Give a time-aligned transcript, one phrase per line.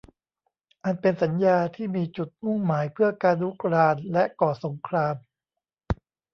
[0.83, 5.15] อันเป็นสัญญาที่มีจุดมุ่งหมายเพื่อการรุกรานและก่อสงคราม